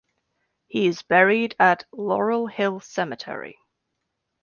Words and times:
He 0.65 0.87
is 0.87 1.03
buried 1.03 1.55
at 1.59 1.85
Laurel 1.91 2.47
Hill 2.47 2.79
Cemetery. 2.79 3.59